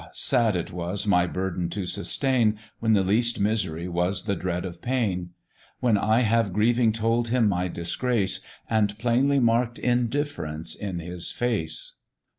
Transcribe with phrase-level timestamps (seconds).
[0.13, 4.81] sad it was my burthen to sustain, When the least misery was the dread of
[4.81, 5.35] pain;
[5.79, 11.97] When I have grieving told him my disgrace, And plainly mark'd indifference in his face.